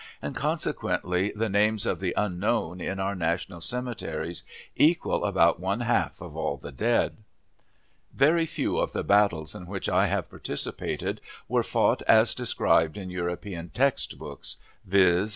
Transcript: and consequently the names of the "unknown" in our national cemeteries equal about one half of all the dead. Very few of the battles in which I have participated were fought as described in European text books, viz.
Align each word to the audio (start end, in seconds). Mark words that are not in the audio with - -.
and 0.19 0.35
consequently 0.35 1.31
the 1.35 1.47
names 1.47 1.85
of 1.85 1.99
the 1.99 2.11
"unknown" 2.17 2.81
in 2.81 2.99
our 2.99 3.13
national 3.13 3.61
cemeteries 3.61 4.41
equal 4.75 5.23
about 5.23 5.59
one 5.59 5.81
half 5.81 6.21
of 6.21 6.35
all 6.35 6.57
the 6.57 6.71
dead. 6.71 7.17
Very 8.11 8.47
few 8.47 8.79
of 8.79 8.93
the 8.93 9.03
battles 9.03 9.53
in 9.53 9.67
which 9.67 9.87
I 9.87 10.07
have 10.07 10.27
participated 10.27 11.21
were 11.47 11.61
fought 11.61 12.01
as 12.07 12.33
described 12.33 12.97
in 12.97 13.11
European 13.11 13.69
text 13.69 14.17
books, 14.17 14.57
viz. 14.85 15.29